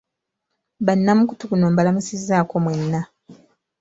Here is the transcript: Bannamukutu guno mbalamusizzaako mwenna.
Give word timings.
Bannamukutu 0.85 1.43
guno 1.51 1.65
mbalamusizzaako 1.73 2.55
mwenna. 2.63 3.01